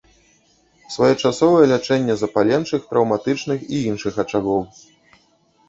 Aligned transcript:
Своечасовае 0.93 1.65
лячэнне 1.73 2.15
запаленчых, 2.23 2.81
траўматычных 2.95 3.59
і 3.73 3.85
іншых 3.93 4.13
ачагоў. 4.27 4.61